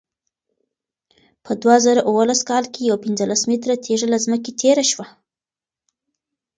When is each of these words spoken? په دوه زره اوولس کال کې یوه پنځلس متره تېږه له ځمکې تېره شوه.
په 1.43 1.51
دوه 1.61 1.75
زره 1.85 2.01
اوولس 2.09 2.41
کال 2.49 2.65
کې 2.73 2.81
یوه 2.89 3.03
پنځلس 3.05 3.41
متره 3.49 3.75
تېږه 3.85 4.07
له 4.13 4.17
ځمکې 4.25 4.51
تېره 4.61 4.83
شوه. 4.91 5.05